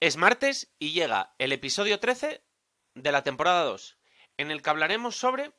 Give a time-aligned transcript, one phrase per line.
[0.00, 2.42] Es martes y llega el episodio 13
[2.94, 3.98] de la temporada 2,
[4.38, 5.52] en el que hablaremos sobre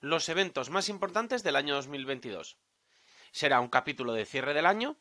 [0.00, 2.58] los eventos más importantes del año 2022.
[3.30, 4.96] Será un capítulo de cierre del año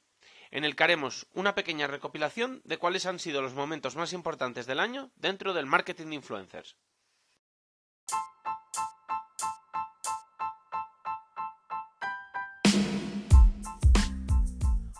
[0.52, 4.68] en el que haremos una pequeña recopilación de cuáles han sido los momentos más importantes
[4.68, 6.78] del año dentro del marketing de influencers.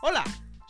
[0.02, 0.24] Hola,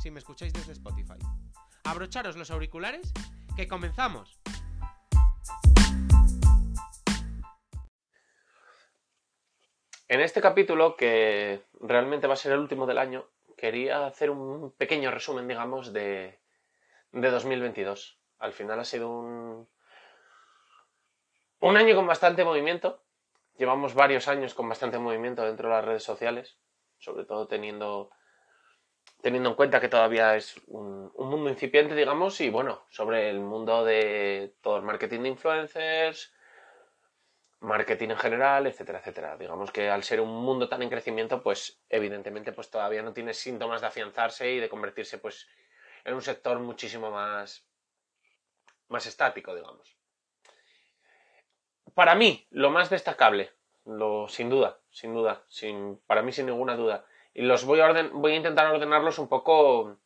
[0.00, 1.18] si me escucháis desde Spotify.
[1.84, 3.12] Abrocharos los auriculares,
[3.56, 4.40] que comenzamos.
[10.08, 14.72] En este capítulo, que realmente va a ser el último del año, quería hacer un
[14.72, 16.40] pequeño resumen, digamos, de,
[17.12, 18.18] de 2022.
[18.38, 19.68] Al final ha sido un,
[21.60, 23.02] un año con bastante movimiento.
[23.56, 26.58] Llevamos varios años con bastante movimiento dentro de las redes sociales,
[26.98, 28.10] sobre todo teniendo
[29.22, 33.84] teniendo en cuenta que todavía es un, mundo incipiente, digamos, y bueno, sobre el mundo
[33.84, 36.34] de todo el marketing de influencers,
[37.60, 39.36] marketing en general, etcétera, etcétera.
[39.38, 43.32] Digamos que al ser un mundo tan en crecimiento, pues evidentemente pues todavía no tiene
[43.32, 45.48] síntomas de afianzarse y de convertirse pues
[46.04, 47.64] en un sector muchísimo más,
[48.88, 49.96] más estático, digamos.
[51.94, 53.52] Para mí, lo más destacable,
[53.84, 57.86] lo, sin duda, sin duda, sin, para mí sin ninguna duda, y los voy a,
[57.86, 59.96] orden, voy a intentar ordenarlos un poco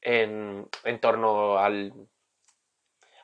[0.00, 1.92] en, en torno al,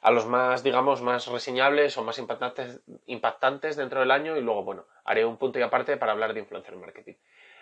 [0.00, 4.64] a los más, digamos, más reseñables o más impactantes, impactantes dentro del año y luego,
[4.64, 7.14] bueno, haré un punto y aparte para hablar de influencer marketing.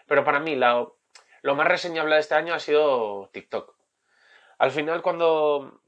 [0.06, 3.76] Pero para mí lo más reseñable de este año ha sido TikTok.
[4.58, 5.80] Al final, cuando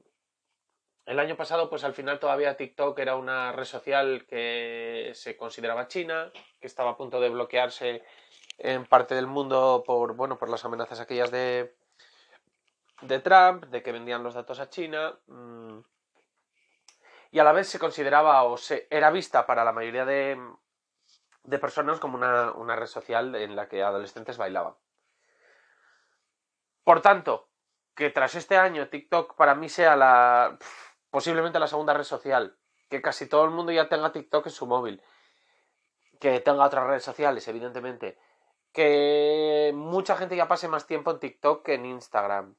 [1.05, 5.87] el año pasado, pues al final todavía TikTok era una red social que se consideraba
[5.87, 8.03] china, que estaba a punto de bloquearse
[8.63, 11.75] en parte del mundo por, bueno, por las amenazas aquellas de,
[13.01, 15.17] de Trump, de que vendían los datos a China.
[15.27, 15.79] Mm,
[17.31, 20.39] y a la vez se consideraba o se era vista para la mayoría de,
[21.43, 24.75] de personas como una, una red social en la que adolescentes bailaban.
[26.83, 27.49] Por tanto,
[27.95, 30.57] que tras este año TikTok para mí sea la
[31.09, 32.57] posiblemente la segunda red social,
[32.89, 35.03] que casi todo el mundo ya tenga TikTok en su móvil,
[36.19, 38.17] que tenga otras redes sociales, evidentemente,
[38.71, 42.55] que mucha gente ya pase más tiempo en TikTok que en Instagram.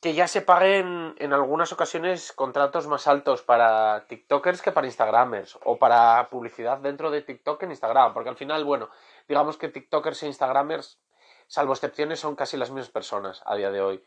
[0.00, 5.58] Que ya se paguen en algunas ocasiones contratos más altos para TikTokers que para Instagramers.
[5.64, 8.12] O para publicidad dentro de TikTok en Instagram.
[8.12, 8.90] Porque al final, bueno,
[9.26, 11.00] digamos que TikTokers e Instagramers,
[11.46, 14.04] salvo excepciones, son casi las mismas personas a día de hoy.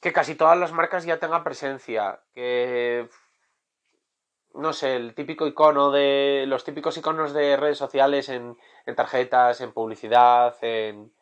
[0.00, 2.22] Que casi todas las marcas ya tengan presencia.
[2.32, 3.08] Que
[4.58, 6.44] no sé, el típico icono de.
[6.48, 8.56] los típicos iconos de redes sociales en,
[8.96, 11.12] tarjetas, en publicidad, en.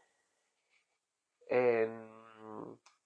[1.48, 2.06] en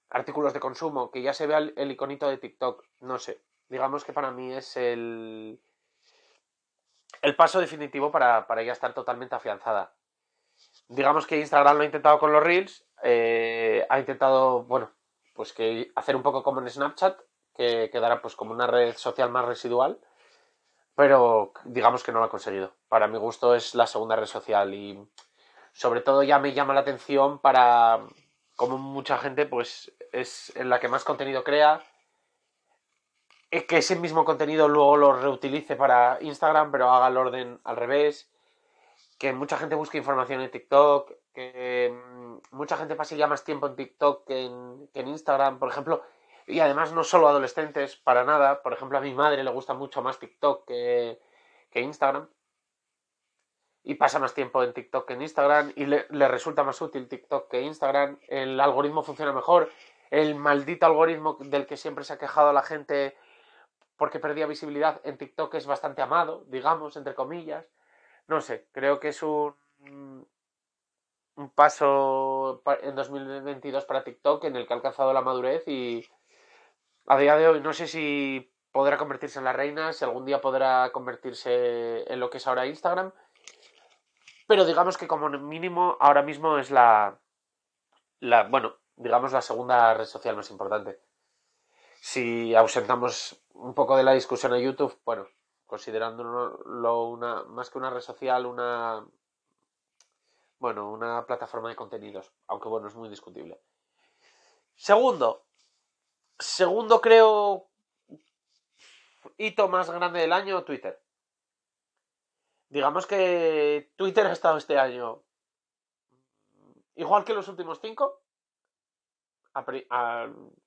[0.09, 3.41] artículos de consumo, que ya se vea el, iconito de TikTok, no sé.
[3.69, 5.61] Digamos que para mí es el.
[7.23, 9.95] el paso definitivo para, para ya estar totalmente afianzada.
[10.89, 14.93] Digamos que Instagram lo ha intentado con los Reels, eh, ha intentado, bueno,
[15.35, 17.19] pues que hacer un poco como en Snapchat,
[17.57, 20.01] que quedará pues como una red social más residual
[20.95, 22.73] pero digamos que no lo ha conseguido.
[22.89, 24.99] Para mi gusto es la segunda red social y
[25.73, 28.01] sobre todo ya me llama la atención para
[28.57, 31.83] como mucha gente pues es en la que más contenido crea.
[33.51, 37.77] Es que ese mismo contenido luego lo reutilice para Instagram pero haga el orden al
[37.77, 38.31] revés.
[39.19, 43.67] Que mucha gente busque información en TikTok que mm, mucha gente pase ya más tiempo
[43.67, 45.59] en TikTok que en Instagram.
[45.59, 46.03] Por ejemplo
[46.51, 48.63] y además no solo adolescentes, para nada.
[48.63, 51.19] Por ejemplo, a mi madre le gusta mucho más TikTok que,
[51.75, 52.29] Instagram.
[53.83, 55.73] Y pasa más tiempo en TikTok que en Instagram.
[55.77, 58.19] Y le, resulta más útil TikTok que Instagram.
[58.29, 59.71] El algoritmo funciona mejor.
[60.11, 63.17] El maldito algoritmo del que siempre se ha quejado la gente
[63.97, 67.67] porque perdía visibilidad en TikTok es bastante amado, digamos, entre comillas.
[68.27, 69.55] No sé, creo que es un,
[71.37, 76.07] un paso en 2022 para TikTok en el que ha alcanzado la madurez y,
[77.07, 80.41] a día de hoy no sé si podrá convertirse en la reina, si algún día
[80.41, 83.13] podrá convertirse en lo que es ahora Instagram.
[84.47, 87.21] Pero digamos que como mínimo ahora mismo es la,
[88.21, 91.01] la bueno, digamos, la segunda red social más importante.
[92.01, 95.27] Si ausentamos un poco de la discusión a YouTube, bueno,
[95.67, 99.07] considerándolo una, más que una red social, una,
[100.59, 103.61] bueno, una plataforma de contenidos, aunque bueno, es muy discutible.
[104.75, 105.47] Segundo,
[106.41, 107.69] segundo creo
[109.37, 111.01] hito más grande del año, Twitter.
[112.69, 115.23] Digamos que Twitter ha estado este año
[117.01, 118.23] igual que los últimos cinco,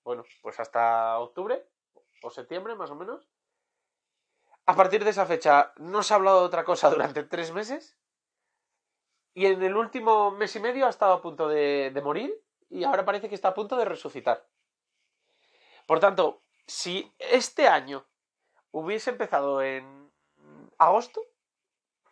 [0.03, 1.65] bueno, pues hasta octubre
[2.23, 3.29] o septiembre más o menos.
[4.65, 7.97] A partir de esa fecha no se ha hablado de otra cosa durante tres meses.
[9.35, 13.03] Y en el último mes y medio ha estado a punto de, morir y ahora
[13.03, 14.47] parece que está a punto de resucitar.
[15.85, 18.05] Por tanto, si este año
[18.71, 20.11] hubiese empezado en
[20.77, 21.21] agosto,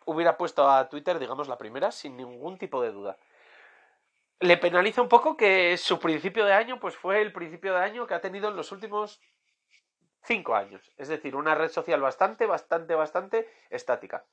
[0.04, 3.18] hubiera puesto a Twitter, digamos, la primera, sin ningún tipo de duda
[4.42, 8.06] le penaliza un poco que su principio de año pues fue el principio de año
[8.06, 9.20] que ha tenido en los últimos
[10.24, 10.92] cinco años.
[10.96, 14.24] Es decir, una red social bastante, bastante, bastante estática.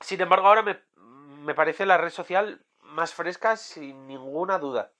[0.00, 4.92] Sin embargo, ahora me, parece la red social más fresca sin ninguna duda.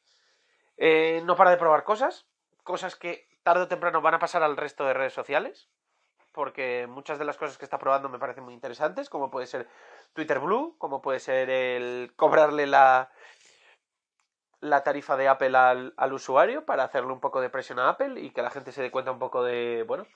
[0.76, 2.28] Eh, no para de probar cosas,
[2.68, 5.70] cosas que tarde o temprano van a pasar al resto de redes sociales,
[6.34, 9.66] porque muchas de las cosas que está probando me parecen muy interesantes, como puede ser
[10.12, 13.10] Twitter Blue, como puede ser el cobrarle la,
[14.60, 18.20] la tarifa de Apple al, al, usuario para hacerle un poco de presión a Apple
[18.20, 20.06] y que la gente se dé cuenta un poco de, bueno,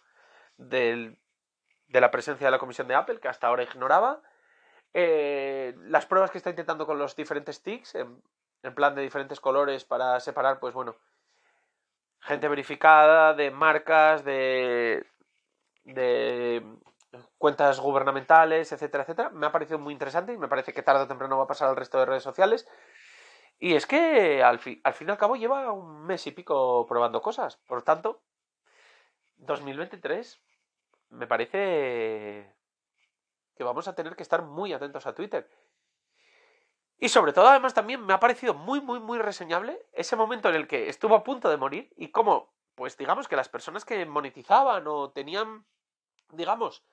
[0.59, 1.17] de
[1.89, 4.21] la presencia de la comisión de Apple, que hasta ahora ignoraba.
[4.93, 8.23] Eh, las pruebas que está intentando con los diferentes tics, en,
[8.63, 10.97] en, plan de diferentes colores para separar, pues bueno,
[12.23, 15.07] gente verificada, de marcas, de,
[15.85, 16.65] de
[17.39, 19.31] cuentas gubernamentales, etcétera, etcétera.
[19.31, 21.69] Me ha parecido muy interesante y me parece que tarde o temprano va a pasar
[21.69, 22.67] al resto de redes sociales.
[23.59, 27.23] Y es que al, al fin y al cabo lleva un mes y pico probando
[27.23, 27.57] cosas.
[27.67, 28.23] Por tanto,
[29.37, 30.41] 2023
[31.11, 32.55] me parece
[33.57, 35.49] que vamos a tener que estar muy atentos a Twitter.
[37.03, 40.55] Y sobre todo, además, también me ha parecido muy, muy, muy reseñable ese momento en
[40.55, 44.07] el que estuvo a punto de morir y cómo, pues digamos que las personas que
[44.07, 45.67] monetizaban o tenían,
[46.31, 46.85] digamos,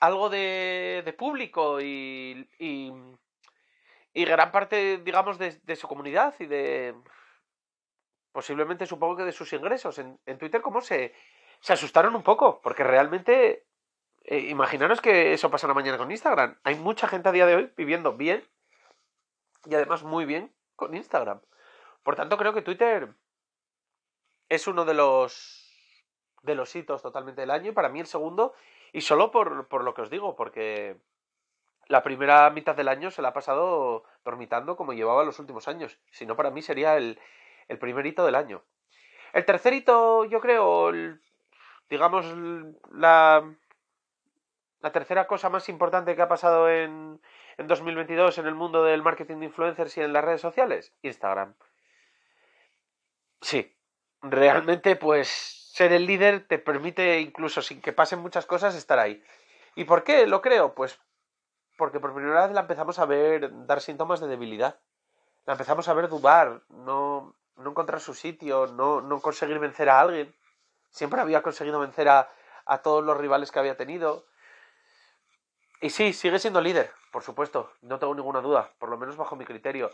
[0.00, 2.90] algo de, de público y, y
[4.12, 6.94] y gran parte, digamos, de, su comunidad y de
[8.32, 11.14] posiblemente supongo que de sus ingresos en, Twitter, como se,
[11.60, 13.66] se asustaron un poco, porque realmente,
[14.24, 16.58] eh, imaginaros que eso pasa la mañana con Instagram.
[16.64, 18.42] Hay mucha gente a día de hoy viviendo bien
[19.66, 21.40] y además muy bien con Instagram.
[22.02, 23.14] Por tanto, creo que Twitter
[24.48, 25.66] es uno de los
[26.42, 28.54] de los hitos totalmente del año y para mí el segundo
[28.92, 30.96] y solo por, por lo que os digo, porque
[31.86, 35.98] la primera mitad del año se la ha pasado dormitando como llevaba los últimos años.
[36.10, 37.20] Si no, para mí sería el,
[37.68, 38.62] el primer hito del año.
[39.32, 40.92] El tercer hito, yo creo,
[41.88, 42.26] digamos,
[42.90, 43.44] la,
[44.80, 47.20] la tercera cosa más importante que ha pasado en,
[47.58, 51.54] en 2022 en el mundo del marketing de influencers y en las redes sociales, Instagram.
[53.40, 53.76] Sí,
[54.22, 55.28] realmente pues
[55.72, 59.22] ser el líder te permite incluso sin que pasen muchas cosas estar ahí.
[59.74, 60.74] ¿Y por qué lo creo?
[60.74, 61.00] Pues
[61.76, 64.80] porque por primera vez la empezamos a ver dar síntomas de debilidad.
[65.46, 70.00] La empezamos a ver dudar, no, no encontrar su sitio, no, no conseguir vencer a
[70.00, 70.34] alguien.
[70.90, 72.30] Siempre había conseguido vencer a,
[72.66, 74.26] a todos los rivales que había tenido.
[75.80, 79.34] Y sí, sigue siendo líder, por supuesto, no tengo ninguna duda, por lo menos bajo
[79.34, 79.90] mi criterio.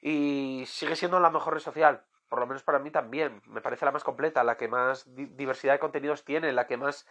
[0.00, 3.42] Y sigue siendo la mejor red social, por lo menos para mí también.
[3.46, 7.06] Me parece la más completa, la que más diversidad de contenidos tiene, la que más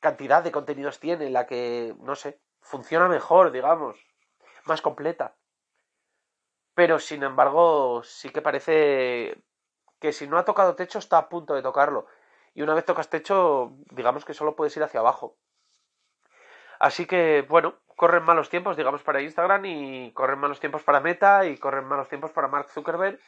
[0.00, 3.98] cantidad de contenidos tiene, la que, no sé, funciona mejor, digamos,
[4.66, 5.34] más completa.
[6.74, 9.42] Pero sin embargo, sí que parece
[10.00, 12.06] que si no ha tocado techo está a punto de tocarlo.
[12.54, 15.36] Y una vez tocas techo, digamos que solo puedes ir hacia abajo.
[16.78, 21.44] Así que, bueno, corren malos tiempos, digamos, para Instagram y corren malos tiempos para Meta
[21.46, 23.18] y corren malos tiempos para Mark Zuckerberg.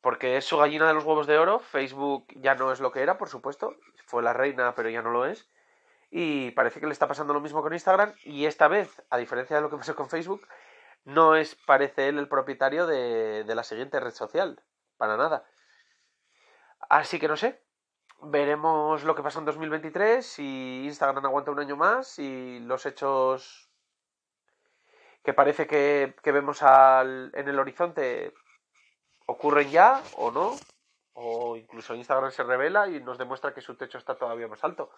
[0.00, 1.58] Porque es su gallina de los huevos de oro.
[1.58, 3.74] Facebook ya no es lo que era, por supuesto.
[4.06, 5.50] Fue la reina, pero ya no lo es.
[6.10, 8.14] Y parece que le está pasando lo mismo con Instagram.
[8.22, 10.46] Y esta vez, a diferencia de lo que pasó con Facebook,
[11.04, 14.62] no es, parece él, el propietario de, de la siguiente red social.
[14.96, 15.44] Para nada.
[16.88, 17.60] Así que no sé.
[18.20, 20.26] Veremos lo que pasa en 2023.
[20.26, 22.18] Si Instagram aguanta un año más.
[22.18, 23.70] Y los hechos
[25.22, 28.34] que parece que, que vemos en el horizonte
[29.26, 30.56] ocurren ya o no.
[31.14, 34.90] O incluso Instagram se revela y nos demuestra que su techo está todavía más alto.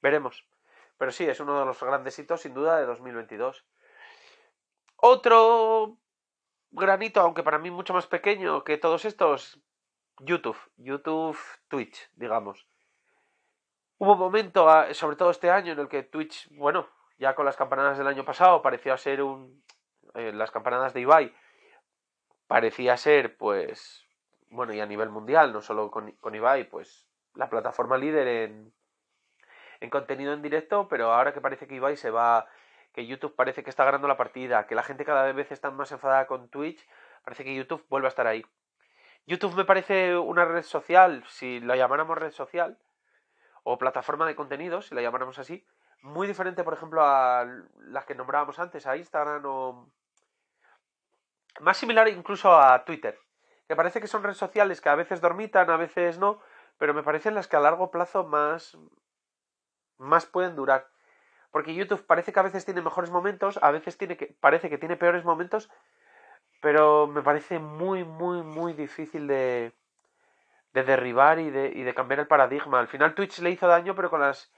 [0.00, 0.46] Veremos.
[0.98, 3.64] Pero sí, es uno de los grandes hitos, sin duda, de 2022.
[4.96, 5.98] Otro,
[6.70, 9.60] granito, aunque para mí mucho más pequeño que todos estos,
[10.20, 12.66] YouTube, YouTube, Twitch, digamos.
[13.98, 17.46] Hubo un momento, ah, sobre todo este año, en el que Twitch, bueno, ya con
[17.46, 19.62] las campanadas del año pasado, parecía ser un...
[20.14, 21.34] Eh, las campanadas de Ibai,
[22.46, 24.04] parecía ser, pues,
[24.48, 28.72] bueno, y a nivel mundial, no solo con, con Ibai, pues, la plataforma líder en,
[29.80, 32.46] en contenido en directo, pero ahora que parece que Ibai se va,
[32.92, 35.92] que YouTube parece que está ganando la partida, que la gente cada vez está más
[35.92, 36.86] enfadada con Twitch,
[37.24, 38.44] parece que YouTube vuelve a estar ahí.
[39.26, 42.78] YouTube me parece una red social, si la llamáramos red social,
[43.64, 45.66] o plataforma de contenidos, si la llamáramos así,
[46.02, 47.44] muy diferente, por ejemplo, a
[47.78, 49.90] las que nombrábamos antes, a Instagram o...
[51.60, 53.18] Más similar incluso a Twitter,
[53.66, 56.40] que parece que son redes sociales que a veces dormitan, a veces no,
[56.78, 58.78] pero me parecen las que a largo plazo más,
[59.96, 60.88] más pueden durar.
[61.50, 64.78] Porque YouTube parece que a veces tiene mejores momentos, a veces tiene que, parece que
[64.78, 65.70] tiene peores momentos,
[66.60, 69.72] pero me parece muy, muy, muy difícil de,
[70.72, 72.78] de derribar y de, y de cambiar el paradigma.
[72.80, 74.52] Al final Twitch le hizo daño, pero con las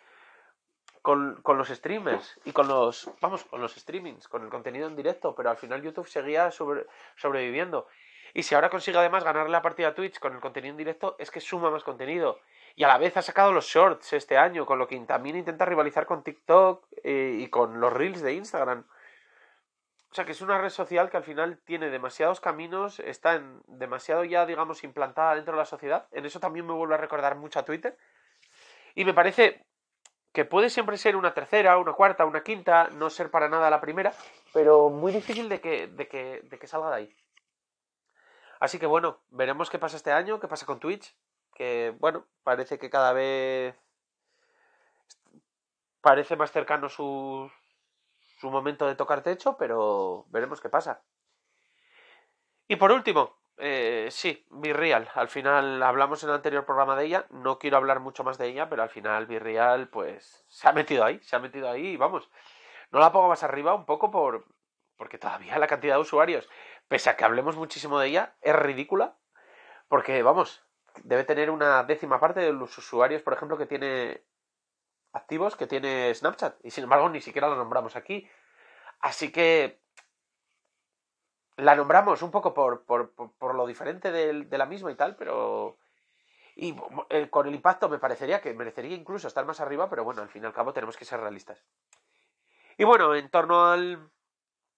[1.03, 4.97] con, con, los streamers y con los vamos con los streamings, con el contenido en
[4.97, 6.87] directo, pero al final YouTube seguía sobre,
[7.17, 7.87] sobreviviendo.
[8.35, 11.17] Y si ahora consigue además ganarle la partida a Twitch con el contenido en directo,
[11.19, 12.41] es que suma más contenido.
[12.77, 15.65] Y a la vez ha sacado los shorts este año, con lo que también intenta
[15.65, 18.85] rivalizar con TikTok eh, y con los reels de Instagram.
[20.11, 23.61] O sea que es una red social que al final tiene demasiados caminos, está en,
[23.67, 26.07] demasiado ya, digamos, implantada dentro de la sociedad.
[26.13, 27.97] En eso también me vuelvo a recordar mucho a Twitter.
[28.95, 29.67] Y me parece
[30.33, 33.81] que puede siempre ser una tercera, una cuarta, una quinta, no ser para nada la
[33.81, 34.13] primera,
[34.53, 37.17] pero muy difícil de que, de que, de que salga de ahí.
[38.61, 41.15] Así que bueno, veremos qué pasa este año, qué pasa con Twitch
[41.59, 43.75] que bueno, parece que cada vez
[46.01, 47.51] parece más cercano su,
[48.39, 51.03] su momento de tocar techo, pero veremos qué pasa.
[52.69, 55.09] Y por último, eh, sí, Virreal.
[55.15, 57.27] Al final hablamos en el anterior programa de ella.
[57.31, 61.05] No quiero hablar mucho más de ella, pero al final Virreal, pues, se ha metido
[61.05, 62.31] ahí, se ha metido ahí y vamos.
[62.91, 64.47] No la pongo más arriba un poco por.
[64.97, 66.49] porque todavía la cantidad de usuarios,
[66.89, 69.17] pese a que hablemos muchísimo de ella, es ridícula.
[69.89, 70.63] Porque, vamos,
[71.05, 74.25] debe tener una décima parte de los usuarios, por ejemplo, que tiene
[75.13, 76.57] activos, que tiene Snapchat.
[76.65, 78.29] Y sin embargo, ni siquiera la nombramos aquí.
[79.01, 79.81] Así que
[81.57, 85.17] la nombramos un poco por, por, por, lo diferente de, de, la misma y tal,
[85.17, 85.79] pero...
[86.55, 86.75] Y
[87.11, 90.29] eh, con el impacto me parecería que merecería incluso estar más arriba, pero bueno, al
[90.29, 91.65] fin y al cabo tenemos que ser realistas.
[92.77, 94.11] Y bueno, en torno al,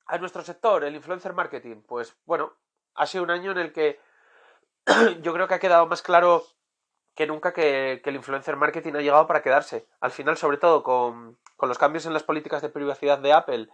[0.06, 2.54] a nuestro sector, el influencer marketing, pues bueno,
[2.94, 4.00] ha sido un año en el que
[5.22, 6.44] yo creo que ha quedado más claro
[7.20, 9.86] que nunca que, el influencer marketing ha llegado para quedarse.
[10.00, 13.68] Al final, sobre todo con, los cambios en las políticas de privacidad de Apple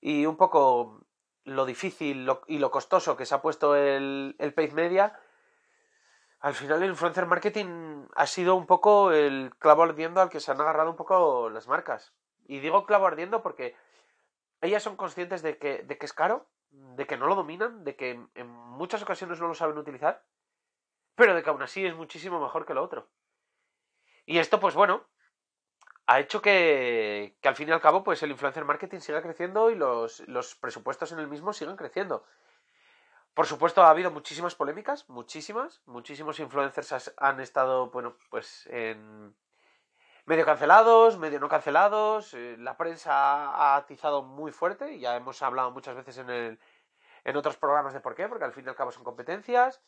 [0.00, 1.06] y un poco
[1.44, 5.16] lo difícil y lo costoso que se ha puesto el, el media,
[6.40, 10.50] al final el influencer marketing ha sido un poco el clavo ardiendo al que se
[10.50, 12.14] han agarrado un poco las marcas.
[12.48, 13.76] Y digo clavo ardiendo porque
[14.60, 17.94] ellas son conscientes de que, de que es caro, de que no lo dominan, de
[17.94, 20.24] que en muchas ocasiones no lo saben utilizar,
[21.16, 23.08] pero de que aún así es muchísimo mejor que lo otro.
[24.26, 25.04] Y esto, pues bueno,
[26.06, 29.74] ha hecho que, al fin y al cabo, pues el influencer marketing siga creciendo y
[29.74, 32.24] los, los presupuestos en el mismo sigan creciendo.
[33.34, 39.34] Por supuesto, ha habido muchísimas polémicas, muchísimas, muchísimos influencers han estado, bueno, pues en,
[40.26, 42.34] medio cancelados, medio no cancelados.
[42.34, 46.58] Eh, la prensa ha atizado muy fuerte, ya hemos hablado muchas veces en, el,
[47.24, 49.82] en otros programas de por qué, porque al fin y al cabo son competencias.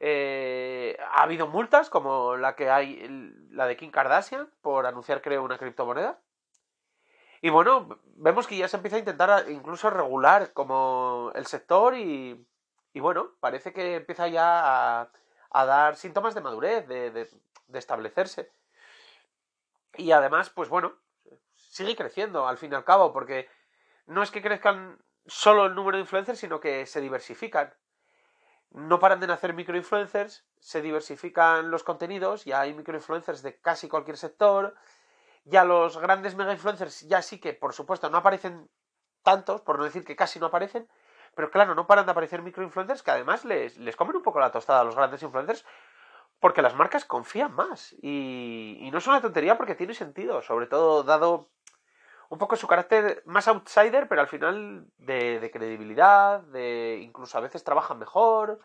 [0.00, 3.06] Eh, ha habido multas como la que hay,
[3.50, 6.20] la de Kim Kardashian, por anunciar, creo, una criptomoneda.
[7.42, 12.46] Y bueno, vemos que ya se empieza a intentar incluso regular como el sector y,
[12.94, 15.02] bueno, parece que empieza ya
[15.50, 17.28] a, dar síntomas de madurez, de
[17.72, 18.52] establecerse.
[19.96, 20.94] Y además, pues bueno,
[21.54, 23.48] sigue creciendo al fin y al cabo, porque
[24.06, 27.72] no es que crezcan solo el número de influencers, sino que se diversifican.
[28.70, 34.16] No paran de nacer microinfluencers, se diversifican los contenidos, ya hay microinfluencers de casi cualquier
[34.16, 34.76] sector,
[35.44, 38.70] ya los grandes mega influencers ya sí que, por supuesto, no aparecen
[39.22, 40.88] tantos, por no decir que casi no aparecen,
[41.34, 44.50] pero claro, no paran de aparecer microinfluencers que además les, les comen un poco la
[44.50, 45.64] tostada a los grandes influencers
[46.40, 47.94] porque las marcas confían más.
[48.02, 51.50] Y, no es una tontería porque tiene sentido, sobre todo dado
[52.30, 57.64] un poco su carácter más outsider, pero al final de, credibilidad, de incluso a veces
[57.64, 58.60] trabajan mejor.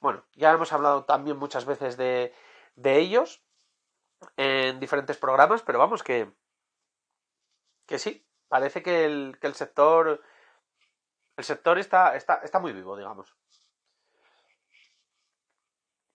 [0.00, 2.32] Bueno, ya hemos hablado también muchas veces de,
[2.76, 3.42] de ellos
[4.36, 6.32] en diferentes programas, pero vamos que,
[7.86, 10.22] que sí, parece que el, que el sector
[11.38, 13.36] el sector está, está, está muy vivo, digamos.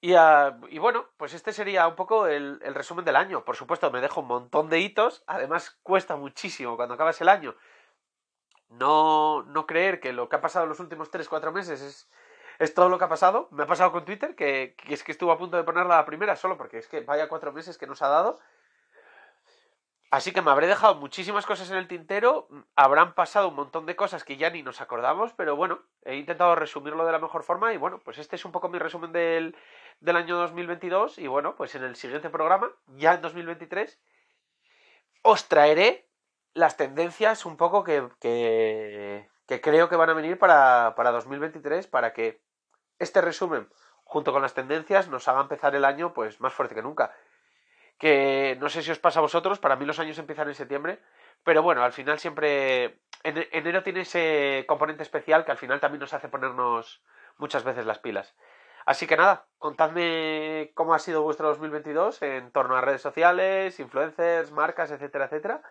[0.04, 3.46] Y, ah, y, bueno, pues este sería un poco el, resumen del año.
[3.46, 5.24] Por supuesto, me dejo un montón de hitos.
[5.28, 7.56] Además, cuesta muchísimo cuando acabas el año
[8.68, 12.10] no, no creer que lo que ha pasado en los últimos 3-4 meses es,
[12.60, 13.48] es todo lo que ha pasado.
[13.52, 16.06] Me ha pasado con Twitter, que, que, es que estuvo a punto de ponerla la
[16.06, 18.42] primera solo porque es que vaya cuatro meses que nos ha dado.
[20.14, 23.96] Así que me habré dejado muchísimas cosas en el tintero, habrán pasado un montón de
[23.96, 27.74] cosas que ya ni nos acordamos, pero bueno, he intentado resumirlo de la mejor forma
[27.74, 29.56] y bueno, pues este es un poco mi resumen del,
[30.00, 34.00] del año 2022 y bueno, pues en el siguiente programa, ya en 2023,
[35.22, 36.08] os traeré
[36.54, 42.14] las tendencias un poco que, que, creo que van a venir para, para 2023 para
[42.14, 42.42] que
[43.00, 43.70] este resumen
[44.04, 47.14] junto con las tendencias nos haga empezar el año pues más fuerte que nunca
[47.98, 51.00] que no sé si os pasa a vosotros, para mí los años empiezan en septiembre,
[51.44, 56.02] pero bueno, al final siempre en enero tiene ese componente especial que al final también
[56.02, 57.02] nos hace ponernos
[57.38, 58.36] muchas veces las pilas.
[58.86, 64.52] Así que nada, contadme cómo ha sido vuestro 2022 en torno a redes sociales, influencers,
[64.52, 65.62] marcas, etcétera, etcétera.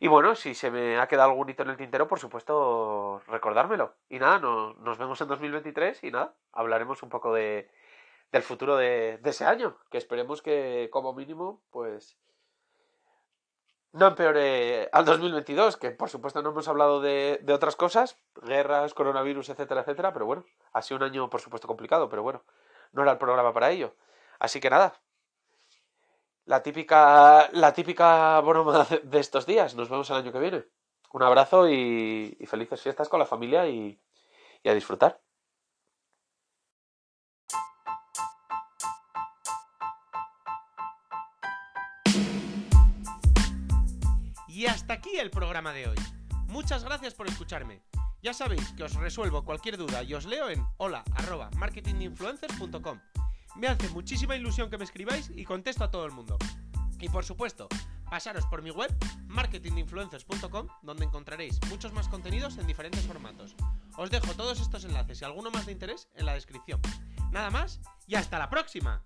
[0.00, 3.94] Y bueno, si se me ha quedado algún hito en el tintero, por supuesto, recordármelo.
[4.08, 7.70] Y nada, no, nos vemos en 2023 y nada, hablaremos un poco de,
[8.32, 12.18] del futuro de, de, ese año, que esperemos que como mínimo, pues
[13.94, 19.50] no empeore al 2022, que por supuesto no hemos hablado de, otras cosas, guerras, coronavirus,
[19.50, 22.42] etcétera, etcétera, pero bueno, ha sido un año por supuesto complicado, pero bueno,
[22.92, 23.94] no era el programa para ello.
[24.40, 25.00] Así que nada,
[26.44, 30.64] la típica, la típica broma de estos días, nos vemos el año que viene.
[31.12, 34.00] Un abrazo y, y felices fiestas con la familia y,
[34.64, 35.20] y a disfrutar.
[44.54, 45.96] Y hasta aquí el programa de hoy.
[46.46, 47.82] Muchas gracias por escucharme.
[48.22, 53.00] Ya sabéis que os resuelvo cualquier duda y os leo en hola@marketinginfluencers.com.
[53.56, 56.38] Me hace muchísima ilusión que me escribáis y contesto a todo el mundo.
[57.00, 57.66] Y por supuesto,
[58.08, 63.56] pasaros por mi web marketinginfluencers.com donde encontraréis muchos más contenidos en diferentes formatos.
[63.96, 66.80] Os dejo todos estos enlaces y alguno más de interés en la descripción.
[67.32, 69.02] Nada más y hasta la próxima.